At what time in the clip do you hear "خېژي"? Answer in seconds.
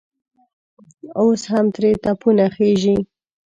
2.55-2.97